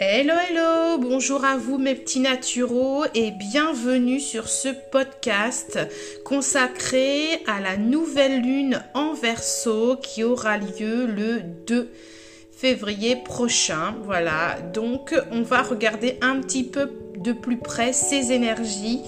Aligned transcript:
Hello, 0.00 0.34
hello, 0.50 0.98
bonjour 0.98 1.44
à 1.44 1.56
vous 1.56 1.78
mes 1.78 1.94
petits 1.94 2.18
naturaux 2.18 3.04
et 3.14 3.30
bienvenue 3.30 4.18
sur 4.18 4.48
ce 4.48 4.70
podcast 4.90 5.78
consacré 6.24 7.40
à 7.46 7.60
la 7.60 7.76
nouvelle 7.76 8.42
lune 8.42 8.82
en 8.94 9.12
verso 9.12 9.96
qui 10.02 10.24
aura 10.24 10.58
lieu 10.58 11.06
le 11.06 11.42
2 11.68 11.92
février 12.50 13.14
prochain. 13.14 13.94
Voilà, 14.02 14.56
donc 14.72 15.14
on 15.30 15.42
va 15.42 15.62
regarder 15.62 16.18
un 16.22 16.40
petit 16.40 16.64
peu 16.64 16.90
de 17.16 17.32
plus 17.32 17.58
près 17.58 17.92
ces 17.92 18.32
énergies 18.32 19.00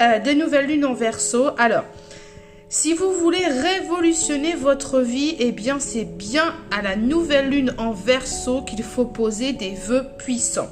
euh, 0.00 0.20
des 0.20 0.36
nouvelles 0.36 0.66
lunes 0.66 0.84
en 0.84 0.94
verso. 0.94 1.48
Alors, 1.58 1.84
si 2.70 2.92
vous 2.92 3.12
voulez 3.12 3.46
révolutionner 3.46 4.54
votre 4.54 5.00
vie, 5.00 5.36
eh 5.38 5.52
bien 5.52 5.80
c'est 5.80 6.04
bien 6.04 6.54
à 6.70 6.82
la 6.82 6.96
nouvelle 6.96 7.48
lune 7.48 7.74
en 7.78 7.92
verso 7.92 8.60
qu'il 8.62 8.82
faut 8.82 9.06
poser 9.06 9.54
des 9.54 9.74
vœux 9.74 10.04
puissants. 10.18 10.68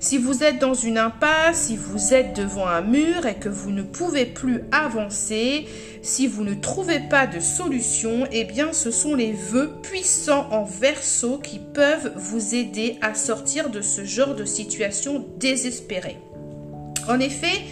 Si 0.00 0.16
vous 0.16 0.42
êtes 0.42 0.58
dans 0.58 0.72
une 0.74 0.98
impasse, 0.98 1.66
si 1.66 1.76
vous 1.76 2.14
êtes 2.14 2.34
devant 2.34 2.66
un 2.66 2.80
mur 2.80 3.26
et 3.26 3.34
que 3.34 3.48
vous 3.48 3.70
ne 3.70 3.82
pouvez 3.82 4.24
plus 4.24 4.62
avancer, 4.72 5.66
si 6.00 6.26
vous 6.26 6.44
ne 6.44 6.54
trouvez 6.54 7.00
pas 7.00 7.26
de 7.26 7.40
solution, 7.40 8.26
eh 8.32 8.44
bien 8.44 8.72
ce 8.72 8.90
sont 8.90 9.14
les 9.14 9.32
vœux 9.32 9.72
puissants 9.82 10.48
en 10.52 10.64
verso 10.64 11.38
qui 11.38 11.58
peuvent 11.58 12.12
vous 12.16 12.54
aider 12.54 12.98
à 13.02 13.14
sortir 13.14 13.68
de 13.68 13.82
ce 13.82 14.04
genre 14.04 14.34
de 14.34 14.44
situation 14.46 15.26
désespérée. 15.38 16.18
En 17.08 17.20
effet, 17.20 17.62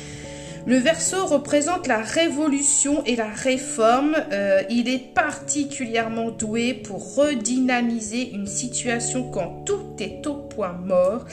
le 0.66 0.78
verso 0.78 1.27
représente 1.27 1.86
la 1.86 1.98
révolution 1.98 3.05
et 3.05 3.16
la 3.16 3.28
réforme. 3.28 4.16
Euh, 4.32 4.62
il 4.70 4.88
est 4.88 5.12
particulièrement 5.14 6.30
doué 6.30 6.72
pour 6.72 7.16
redynamiser 7.16 8.30
une 8.33 8.47
situation 8.47 9.30
quand 9.30 9.64
tout 9.66 9.97
est 10.00 10.27
au 10.27 10.34
point 10.34 10.72
mort. 10.72 11.27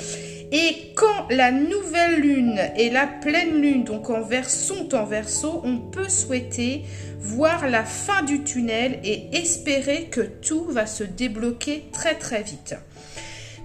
Et 0.52 0.92
quand 0.96 1.28
la 1.30 1.52
nouvelle 1.52 2.20
lune 2.20 2.60
et 2.76 2.90
la 2.90 3.08
pleine 3.08 3.62
lune, 3.62 3.86
donc 3.86 4.10
en 4.10 4.22
verso, 4.22 4.76
sont 4.76 4.96
en 4.96 5.06
verso, 5.06 5.62
on 5.64 5.78
peut 5.78 6.10
souhaiter 6.10 6.84
voir 7.20 7.70
la 7.70 7.86
fin 7.86 8.24
du 8.24 8.44
tunnel 8.44 9.00
et 9.06 9.30
espérer 9.32 10.10
que 10.12 10.22
tout 10.22 10.66
va 10.66 10.86
se 10.86 11.06
débloquer 11.06 11.86
très 11.94 12.16
très 12.16 12.44
vite. 12.44 12.76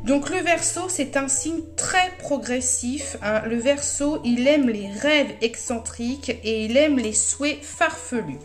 Donc 0.05 0.31
le 0.31 0.39
verso, 0.39 0.83
c'est 0.89 1.17
un 1.17 1.29
signe 1.29 1.63
très 1.77 2.13
progressif. 2.19 3.17
Hein. 3.23 3.43
Le 3.47 3.57
verso, 3.57 4.21
il 4.25 4.47
aime 4.47 4.69
les 4.69 4.89
rêves 4.89 5.33
excentriques 5.41 6.39
et 6.45 6.65
il 6.65 6.77
aime 6.77 6.99
les 6.99 7.13
souhaits 7.13 7.59
farfelus. 7.63 8.39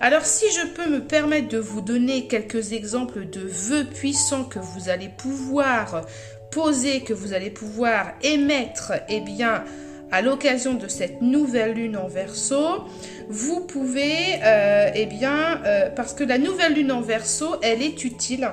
Alors 0.00 0.24
si 0.24 0.46
je 0.50 0.66
peux 0.66 0.88
me 0.90 1.00
permettre 1.00 1.48
de 1.48 1.58
vous 1.58 1.80
donner 1.80 2.26
quelques 2.26 2.72
exemples 2.72 3.28
de 3.30 3.40
vœux 3.40 3.84
puissants 3.84 4.44
que 4.44 4.58
vous 4.58 4.88
allez 4.88 5.08
pouvoir 5.08 6.02
poser, 6.50 7.00
que 7.00 7.12
vous 7.12 7.32
allez 7.32 7.50
pouvoir 7.50 8.12
émettre, 8.22 8.92
eh 9.08 9.20
bien, 9.20 9.64
à 10.12 10.22
l'occasion 10.22 10.74
de 10.74 10.86
cette 10.86 11.22
nouvelle 11.22 11.72
lune 11.72 11.96
en 11.96 12.06
verso, 12.06 12.84
vous 13.28 13.60
pouvez, 13.60 14.40
euh, 14.44 14.90
eh 14.94 15.06
bien, 15.06 15.60
euh, 15.64 15.90
parce 15.90 16.14
que 16.14 16.22
la 16.22 16.38
nouvelle 16.38 16.74
lune 16.74 16.92
en 16.92 17.00
verso, 17.00 17.56
elle 17.62 17.82
est 17.82 18.04
utile 18.04 18.48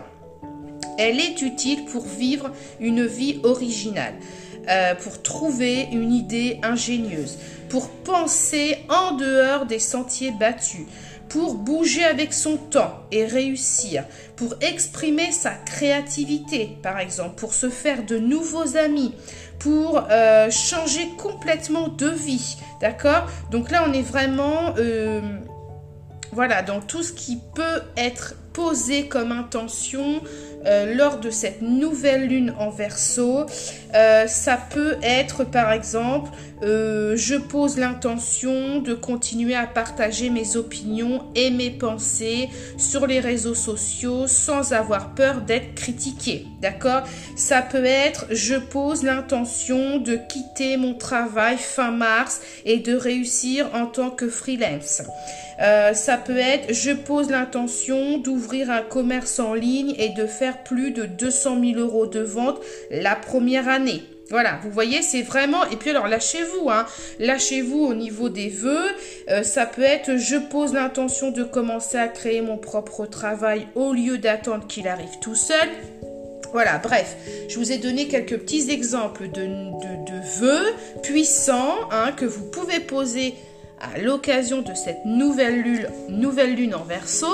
elle 1.02 1.20
est 1.20 1.42
utile 1.42 1.86
pour 1.86 2.06
vivre 2.06 2.52
une 2.80 3.06
vie 3.06 3.40
originale, 3.44 4.14
euh, 4.70 4.94
pour 4.96 5.22
trouver 5.22 5.88
une 5.92 6.14
idée 6.14 6.60
ingénieuse, 6.64 7.38
pour 7.70 7.90
penser 7.90 8.78
en 8.90 9.16
dehors 9.16 9.66
des 9.66 9.80
sentiers 9.80 10.32
battus, 10.32 10.86
pour 11.28 11.56
bouger 11.56 12.04
avec 12.04 12.34
son 12.34 12.58
temps 12.58 13.00
et 13.12 13.26
réussir, 13.26 14.04
pour 14.36 14.54
exprimer 14.62 15.32
sa 15.32 15.52
créativité, 15.52 16.78
par 16.84 17.00
exemple, 17.00 17.36
pour 17.36 17.54
se 17.54 17.70
faire 17.70 18.06
de 18.06 18.18
nouveaux 18.20 18.78
amis, 18.78 19.16
pour 19.58 20.04
euh, 20.10 20.52
changer 20.52 21.08
complètement 21.18 21.88
de 21.88 22.10
vie. 22.10 22.58
D'accord? 22.80 23.28
Donc 23.50 23.72
là, 23.72 23.86
on 23.88 23.94
est 23.94 24.02
vraiment... 24.02 24.76
Euh, 24.78 25.22
voilà, 26.34 26.62
dans 26.62 26.80
tout 26.80 27.04
ce 27.04 27.12
qui 27.12 27.40
peut 27.56 27.82
être 27.98 28.36
posé 28.54 29.08
comme 29.08 29.32
intention 29.32 30.22
euh, 30.66 30.94
lors 30.94 31.20
de 31.20 31.32
cette 31.32 31.62
nouvelle 31.62 32.28
lune 32.28 32.54
en 32.60 32.70
verso. 32.70 33.46
Euh, 33.96 34.28
ça 34.28 34.60
peut 34.70 34.96
être 35.02 35.44
par 35.44 35.72
exemple, 35.72 36.30
euh, 36.62 37.16
je 37.16 37.36
pose 37.36 37.78
l'intention 37.78 38.80
de 38.80 38.94
continuer 38.94 39.56
à 39.56 39.66
partager 39.66 40.30
mes 40.30 40.56
opinions 40.56 41.24
et 41.34 41.50
mes 41.50 41.72
pensées 41.72 42.50
sur 42.78 43.08
les 43.08 43.20
réseaux 43.20 43.56
sociaux 43.56 44.28
sans 44.28 44.74
avoir 44.74 45.16
peur 45.16 45.42
d'être 45.42 45.74
critiqué. 45.74 46.46
D'accord? 46.62 47.02
Ça 47.36 47.64
peut 47.64 47.86
être, 47.86 48.28
je 48.30 48.56
pose 48.56 49.02
l'intention 49.02 49.98
de 49.98 50.16
quitter 50.30 50.78
mon 50.78 50.94
travail 50.94 51.58
fin 51.58 51.90
mars 51.90 52.42
et 52.66 52.78
de 52.78 52.94
réussir 52.96 53.68
en 53.74 53.88
tant 53.88 54.12
que 54.12 54.30
freelance. 54.30 55.02
Ça 55.60 56.18
peut 56.18 56.38
être, 56.38 56.74
je 56.74 56.92
pose 56.92 57.30
l'intention 57.30 58.18
d'ouvrir 58.18 58.72
un 58.72 58.82
commerce 58.82 59.40
en 59.40 59.54
ligne 59.54 59.94
et 59.98 60.10
de 60.10 60.26
faire 60.26 60.64
plus 60.64 60.92
de 60.92 61.06
200 61.06 61.60
000 61.62 61.80
euros 61.80 62.08
de 62.08 62.22
vente 62.22 62.60
la 62.90 63.16
première 63.16 63.68
année. 63.68 64.04
Voilà, 64.32 64.62
vous 64.64 64.72
voyez, 64.72 65.02
c'est 65.02 65.24
vraiment... 65.24 65.66
Et 65.72 65.76
puis 65.76 65.90
alors, 65.90 66.08
lâchez-vous, 66.08 66.70
hein. 66.70 66.86
Lâchez-vous 67.20 67.80
au 67.80 67.94
niveau 67.94 68.30
des 68.30 68.48
vœux. 68.48 68.90
Euh, 69.30 69.44
ça 69.44 69.66
peut 69.66 69.82
être, 69.82 70.16
je 70.16 70.38
pose 70.38 70.74
l'intention 70.74 71.32
de 71.32 71.44
commencer 71.44 71.98
à 71.98 72.08
créer 72.08 72.40
mon 72.40 72.58
propre 72.58 73.06
travail 73.06 73.68
au 73.76 73.92
lieu 73.92 74.18
d'attendre 74.18 74.66
qu'il 74.68 74.88
arrive 74.88 75.20
tout 75.22 75.36
seul. 75.36 75.68
Voilà, 76.54 76.78
bref, 76.78 77.18
je 77.50 77.60
vous 77.60 77.74
ai 77.74 77.78
donné 77.78 78.08
quelques 78.08 78.38
petits 78.38 78.72
exemples 78.72 79.30
de, 79.30 79.42
de, 79.42 80.40
vœux 80.40 80.66
puissants 81.04 81.76
hein, 81.92 82.12
que 82.16 82.26
vous 82.26 82.46
pouvez 82.46 82.80
poser 82.80 83.36
à 83.82 84.00
l'occasion 84.00 84.62
de 84.62 84.74
cette 84.74 85.06
nouvelle 85.06 85.62
lune, 85.62 85.88
nouvelle 86.10 86.56
lune 86.56 86.76
en 86.76 86.84
verso. 86.84 87.28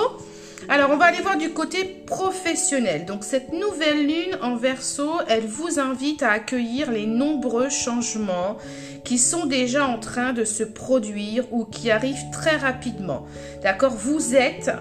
Alors, 0.69 0.89
on 0.91 0.97
va 0.97 1.05
aller 1.05 1.21
voir 1.21 1.37
du 1.37 1.51
côté 1.51 1.83
professionnel. 1.85 3.05
Donc, 3.05 3.23
cette 3.23 3.53
nouvelle 3.53 4.05
lune 4.05 4.37
en 4.41 4.55
verso, 4.55 5.09
elle 5.27 5.45
vous 5.45 5.79
invite 5.79 6.23
à 6.23 6.31
accueillir 6.31 6.91
les 6.91 7.05
nombreux 7.05 7.69
changements 7.69 8.57
qui 9.05 9.17
sont 9.17 9.45
déjà 9.45 9.87
en 9.87 9.99
train 9.99 10.33
de 10.33 10.43
se 10.43 10.63
produire 10.63 11.45
ou 11.53 11.63
qui 11.63 11.91
arrivent 11.91 12.29
très 12.31 12.57
rapidement. 12.57 13.25
D'accord? 13.63 13.93
Vous 13.93 14.35
êtes 14.35 14.71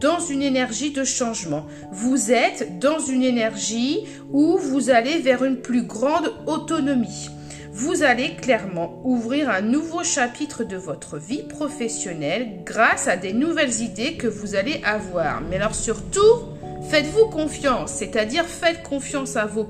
dans 0.00 0.18
une 0.18 0.42
énergie 0.42 0.90
de 0.90 1.04
changement. 1.04 1.66
Vous 1.92 2.32
êtes 2.32 2.80
dans 2.80 2.98
une 2.98 3.22
énergie 3.22 4.04
où 4.32 4.58
vous 4.58 4.90
allez 4.90 5.18
vers 5.18 5.44
une 5.44 5.58
plus 5.58 5.82
grande 5.82 6.32
autonomie 6.46 7.30
vous 7.76 8.02
allez 8.02 8.36
clairement 8.36 9.02
ouvrir 9.04 9.50
un 9.50 9.60
nouveau 9.60 10.02
chapitre 10.02 10.64
de 10.64 10.78
votre 10.78 11.18
vie 11.18 11.42
professionnelle 11.42 12.62
grâce 12.64 13.06
à 13.06 13.18
des 13.18 13.34
nouvelles 13.34 13.82
idées 13.82 14.16
que 14.16 14.26
vous 14.26 14.54
allez 14.54 14.80
avoir. 14.82 15.42
Mais 15.42 15.56
alors 15.56 15.74
surtout, 15.74 16.54
faites-vous 16.88 17.26
confiance, 17.26 17.92
c'est-à-dire 17.92 18.46
faites 18.46 18.82
confiance 18.82 19.36
à 19.36 19.44
vos, 19.44 19.68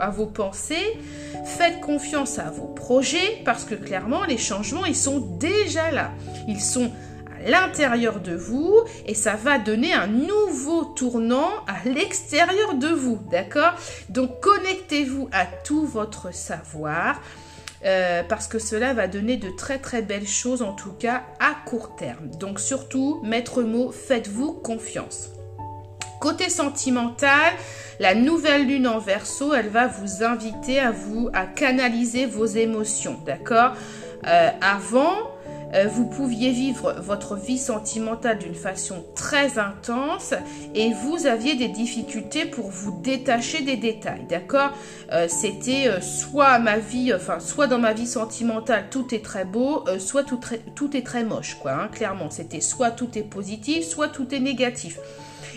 à 0.00 0.10
vos 0.10 0.26
pensées, 0.26 0.98
faites 1.44 1.80
confiance 1.80 2.40
à 2.40 2.50
vos 2.50 2.66
projets, 2.66 3.40
parce 3.44 3.64
que 3.64 3.76
clairement, 3.76 4.24
les 4.24 4.38
changements, 4.38 4.84
ils 4.84 4.96
sont 4.96 5.20
déjà 5.20 5.92
là. 5.92 6.10
Ils 6.48 6.60
sont 6.60 6.90
à 7.38 7.48
l'intérieur 7.48 8.18
de 8.18 8.34
vous 8.34 8.82
et 9.06 9.14
ça 9.14 9.36
va 9.36 9.58
donner 9.58 9.92
un 9.92 10.08
nouveau 10.08 10.86
tournant 10.86 11.50
à 11.68 11.88
l'extérieur 11.88 12.74
de 12.74 12.88
vous, 12.88 13.20
d'accord? 13.30 13.74
Donc 14.08 14.40
connectez-vous 14.40 15.28
à 15.30 15.46
tout 15.46 15.86
votre 15.86 16.34
savoir 16.34 17.20
euh, 17.84 18.22
parce 18.22 18.46
que 18.48 18.58
cela 18.58 18.94
va 18.94 19.08
donner 19.08 19.36
de 19.36 19.50
très 19.50 19.78
très 19.78 20.02
belles 20.02 20.26
choses 20.26 20.62
en 20.62 20.72
tout 20.72 20.92
cas 20.92 21.24
à 21.40 21.54
court 21.66 21.96
terme. 21.96 22.28
Donc 22.38 22.60
surtout, 22.60 23.20
maître 23.22 23.62
mot, 23.62 23.92
faites-vous 23.92 24.52
confiance. 24.52 25.30
Côté 26.20 26.48
sentimental, 26.48 27.52
la 28.00 28.14
nouvelle 28.14 28.66
lune 28.66 28.88
en 28.88 28.98
verso, 28.98 29.52
elle 29.52 29.68
va 29.68 29.86
vous 29.86 30.24
inviter 30.24 30.80
à 30.80 30.90
vous 30.90 31.28
à 31.34 31.44
canaliser 31.44 32.24
vos 32.24 32.46
émotions, 32.46 33.18
d'accord? 33.26 33.72
Euh, 34.26 34.50
Avant, 34.62 35.33
euh, 35.74 35.86
vous 35.88 36.06
pouviez 36.06 36.52
vivre 36.52 36.94
votre 37.00 37.36
vie 37.36 37.58
sentimentale 37.58 38.38
d'une 38.38 38.54
façon 38.54 39.04
très 39.14 39.58
intense 39.58 40.34
et 40.74 40.92
vous 40.92 41.26
aviez 41.26 41.56
des 41.56 41.68
difficultés 41.68 42.44
pour 42.44 42.70
vous 42.70 43.00
détacher 43.02 43.62
des 43.62 43.76
détails, 43.76 44.24
d'accord 44.28 44.70
euh, 45.12 45.26
C'était 45.28 45.88
euh, 45.88 46.00
soit 46.00 46.58
ma 46.58 46.78
vie, 46.78 47.12
enfin 47.12 47.40
soit 47.40 47.66
dans 47.66 47.78
ma 47.78 47.92
vie 47.92 48.06
sentimentale 48.06 48.86
tout 48.90 49.14
est 49.14 49.24
très 49.24 49.44
beau, 49.44 49.84
soit 49.98 50.22
tout, 50.22 50.40
tout, 50.74 50.96
est 50.96 51.02
très 51.04 51.24
moche, 51.24 51.56
quoi. 51.60 51.72
Hein, 51.72 51.88
clairement, 51.88 52.30
c'était 52.30 52.60
soit 52.60 52.90
tout 52.90 53.18
est 53.18 53.22
positif, 53.22 53.84
soit 53.84 54.08
tout 54.08 54.32
est 54.34 54.40
négatif. 54.40 54.98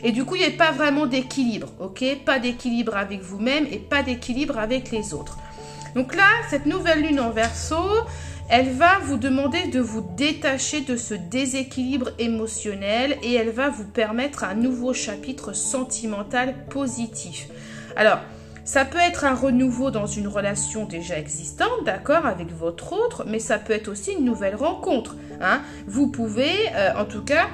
Et 0.03 0.11
du 0.11 0.25
coup, 0.25 0.35
il 0.35 0.39
n'y 0.39 0.45
avait 0.45 0.57
pas 0.57 0.71
vraiment 0.71 1.05
d'équilibre, 1.05 1.69
ok 1.79 2.03
Pas 2.25 2.39
d'équilibre 2.39 2.95
avec 2.95 3.21
vous-même 3.21 3.65
et 3.71 3.79
pas 3.79 4.03
d'équilibre 4.03 4.57
avec 4.57 4.91
les 4.91 5.13
autres. 5.13 5.37
Donc 5.95 6.15
là, 6.15 6.29
cette 6.49 6.65
nouvelle 6.65 7.01
lune 7.01 7.19
en 7.19 7.31
verso, 7.31 7.75
elle 8.49 8.69
va 8.69 8.99
vous 9.03 9.17
demander 9.17 9.67
de 9.67 9.79
vous 9.79 10.01
détacher 10.15 10.81
de 10.81 10.95
ce 10.95 11.13
déséquilibre 11.13 12.11
émotionnel 12.17 13.17
et 13.23 13.33
elle 13.33 13.51
va 13.51 13.69
vous 13.69 13.85
permettre 13.85 14.44
un 14.44 14.55
nouveau 14.55 14.94
chapitre 14.94 15.53
sentimental 15.53 16.55
positif. 16.69 17.47
Alors, 17.95 18.19
Ça 18.67 18.83
peut 18.83 18.97
être 18.97 19.23
un 19.23 19.33
renouveau 19.33 19.91
dans 19.91 20.07
une 20.07 20.27
relation 20.27 20.83
déjà 20.83 21.17
existante, 21.17 21.85
d'accord, 21.85 22.25
avec 22.25 22.51
votre 22.51 22.91
autre, 22.91 23.23
mais 23.25 23.39
ça 23.39 23.59
peut 23.59 23.71
être 23.71 23.88
aussi 23.88 24.11
une 24.11 24.25
nouvelle 24.25 24.55
rencontre. 24.55 25.15
Hein. 25.39 25.61
Vous 25.88 26.07
pouvez, 26.07 26.51
euh, 26.75 26.89
en 26.97 27.05
tout 27.05 27.23
cas, 27.23 27.47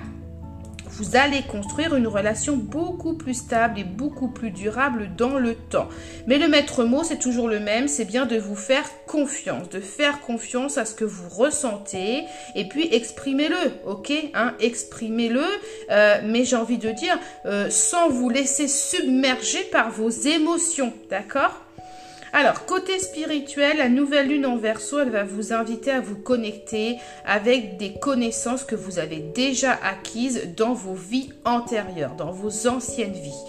vous 0.93 1.15
allez 1.15 1.41
construire 1.41 1.95
une 1.95 2.07
relation 2.07 2.55
beaucoup 2.55 3.13
plus 3.13 3.33
stable 3.33 3.79
et 3.79 3.83
beaucoup 3.83 4.27
plus 4.27 4.51
durable 4.51 5.11
dans 5.17 5.39
le 5.39 5.55
temps. 5.55 5.89
Mais 6.27 6.37
le 6.37 6.47
maître 6.47 6.83
mot, 6.83 7.03
c'est 7.03 7.19
toujours 7.19 7.47
le 7.47 7.59
même, 7.59 7.87
c'est 7.87 8.05
bien 8.05 8.25
de 8.25 8.37
vous 8.37 8.55
faire 8.55 8.85
confiance, 9.07 9.69
de 9.69 9.79
faire 9.79 10.21
confiance 10.21 10.77
à 10.77 10.85
ce 10.85 10.93
que 10.93 11.05
vous 11.05 11.29
ressentez 11.29 12.23
et 12.55 12.67
puis 12.67 12.87
exprimez-le, 12.91 13.73
ok 13.85 14.11
hein, 14.33 14.53
Exprimez-le, 14.59 15.43
euh, 15.91 16.21
mais 16.25 16.45
j'ai 16.45 16.55
envie 16.55 16.77
de 16.77 16.91
dire, 16.91 17.17
euh, 17.45 17.69
sans 17.69 18.09
vous 18.09 18.29
laisser 18.29 18.67
submerger 18.67 19.63
par 19.71 19.89
vos 19.89 20.09
émotions, 20.09 20.93
d'accord? 21.09 21.63
Alors, 22.35 22.65
côté 22.65 22.97
spirituel, 22.97 23.77
la 23.77 23.89
nouvelle 23.89 24.27
lune 24.27 24.47
en 24.47 24.57
verso, 24.57 24.99
elle 24.99 25.11
va 25.11 25.23
vous 25.23 25.53
inviter 25.53 25.91
à 25.91 25.99
vous 25.99 26.15
connecter 26.15 26.97
avec 27.25 27.77
des 27.77 27.93
connaissances 27.93 28.63
que 28.63 28.73
vous 28.73 28.97
avez 28.97 29.19
déjà 29.19 29.73
acquises 29.83 30.49
dans 30.57 30.73
vos 30.73 30.95
vies 30.95 31.29
antérieures, 31.45 32.15
dans 32.15 32.31
vos 32.31 32.67
anciennes 32.67 33.13
vies. 33.13 33.43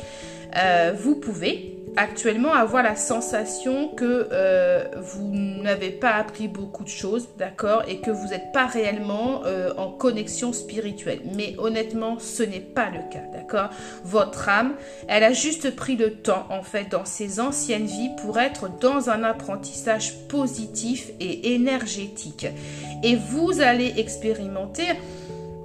Euh, 0.56 0.92
vous 0.96 1.16
pouvez 1.16 1.73
actuellement 1.96 2.52
avoir 2.52 2.82
la 2.82 2.96
sensation 2.96 3.88
que 3.88 4.28
euh, 4.32 4.84
vous 4.96 5.30
n'avez 5.32 5.90
pas 5.90 6.12
appris 6.12 6.48
beaucoup 6.48 6.84
de 6.84 6.88
choses, 6.88 7.28
d'accord, 7.38 7.82
et 7.88 8.00
que 8.00 8.10
vous 8.10 8.28
n'êtes 8.28 8.52
pas 8.52 8.66
réellement 8.66 9.42
euh, 9.46 9.72
en 9.76 9.90
connexion 9.90 10.52
spirituelle. 10.52 11.20
Mais 11.34 11.54
honnêtement, 11.58 12.18
ce 12.18 12.42
n'est 12.42 12.60
pas 12.60 12.90
le 12.90 13.00
cas, 13.10 13.24
d'accord 13.32 13.70
Votre 14.04 14.48
âme, 14.48 14.74
elle 15.08 15.24
a 15.24 15.32
juste 15.32 15.74
pris 15.74 15.96
le 15.96 16.14
temps, 16.14 16.46
en 16.50 16.62
fait, 16.62 16.90
dans 16.90 17.04
ses 17.04 17.40
anciennes 17.40 17.86
vies 17.86 18.10
pour 18.22 18.38
être 18.38 18.70
dans 18.80 19.10
un 19.10 19.22
apprentissage 19.22 20.26
positif 20.28 21.10
et 21.20 21.54
énergétique. 21.54 22.46
Et 23.02 23.16
vous 23.16 23.60
allez 23.60 23.94
expérimenter 23.98 24.84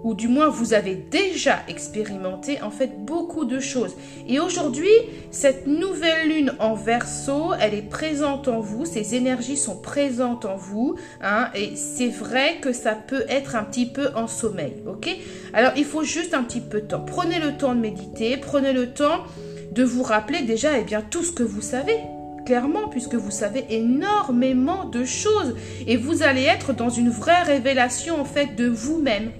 ou 0.04 0.14
du 0.14 0.28
moins 0.28 0.48
vous 0.48 0.74
avez 0.74 0.96
déjà 0.96 1.60
expérimenté 1.68 2.62
en 2.62 2.72
fait 2.72 3.06
beaucoup 3.06 3.46
de 3.46 3.60
choses. 3.60 3.96
Et 4.28 4.40
aujourd'hui, 4.40 4.90
cette 5.32 5.68
nouvelle 5.68 6.30
lune 6.30 6.54
en 6.60 6.74
verso, 6.74 7.54
elle 7.60 7.74
est 7.74 7.90
présente 7.90 8.48
en 8.48 8.60
vous, 8.60 8.86
ces 8.86 9.16
énergies 9.16 9.58
sont 9.58 9.78
présentes 9.78 10.46
en 10.46 10.56
vous, 10.56 10.96
hein, 11.22 11.50
et 11.56 11.76
c'est 11.76 12.10
vrai 12.10 12.58
que 12.62 12.74
ça 12.74 12.94
peut 12.96 13.26
être 13.30 13.56
un 13.56 13.64
petit 13.64 13.86
peu 13.86 14.10
en 14.16 14.28
sommeil, 14.28 14.76
ok? 14.88 15.10
Alors 15.54 15.72
il 15.76 15.86
faut 15.86 16.04
juste 16.04 16.34
un 16.34 16.44
petit 16.44 16.62
peu 16.62 16.82
de 16.82 16.88
temps. 16.88 17.04
Prenez 17.06 17.40
le 17.40 17.58
temps 17.58 17.76
de 17.76 17.80
méditer, 17.80 18.38
prenez 18.38 18.74
le 18.74 18.94
temps 18.94 19.24
de 19.72 19.84
vous 19.84 20.04
rappeler 20.04 20.42
déjà 20.42 20.78
eh 20.78 20.84
bien, 20.84 21.02
tout 21.02 21.24
ce 21.24 21.32
que 21.32 21.44
vous 21.44 21.62
savez 21.62 21.98
clairement 22.46 22.88
puisque 22.88 23.14
vous 23.14 23.30
savez 23.30 23.64
énormément 23.70 24.86
de 24.86 25.06
choses 25.06 25.56
et 25.86 25.98
vous 25.98 26.24
allez 26.24 26.42
être 26.44 26.74
dans 26.74 26.90
une 26.90 27.12
vraie 27.12 27.44
révélation 27.44 28.20
en 28.20 28.26
fait 28.26 28.56
de 28.56 28.68
vous-même. 28.68 29.32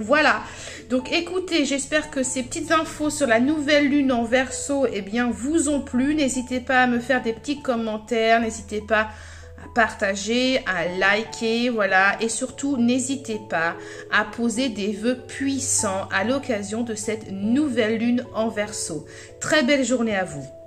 Voilà. 0.00 0.42
Donc 0.88 1.12
écoutez, 1.12 1.64
j'espère 1.64 2.10
que 2.10 2.22
ces 2.22 2.42
petites 2.42 2.72
infos 2.72 3.10
sur 3.10 3.26
la 3.26 3.40
nouvelle 3.40 3.88
lune 3.88 4.12
en 4.12 4.24
verso, 4.24 4.86
eh 4.92 5.02
bien, 5.02 5.30
vous 5.30 5.68
ont 5.68 5.80
plu. 5.80 6.14
N'hésitez 6.14 6.60
pas 6.60 6.82
à 6.82 6.86
me 6.86 6.98
faire 6.98 7.22
des 7.22 7.32
petits 7.32 7.62
commentaires, 7.62 8.40
n'hésitez 8.40 8.80
pas 8.80 9.08
à 9.62 9.68
partager, 9.74 10.62
à 10.66 10.86
liker, 10.88 11.68
voilà. 11.68 12.16
Et 12.20 12.28
surtout, 12.28 12.76
n'hésitez 12.76 13.40
pas 13.48 13.76
à 14.10 14.24
poser 14.24 14.68
des 14.70 14.92
vœux 14.92 15.18
puissants 15.28 16.08
à 16.12 16.24
l'occasion 16.24 16.82
de 16.82 16.94
cette 16.94 17.30
nouvelle 17.30 17.98
lune 17.98 18.24
en 18.34 18.48
verso. 18.48 19.06
Très 19.40 19.62
belle 19.62 19.84
journée 19.84 20.16
à 20.16 20.24
vous. 20.24 20.59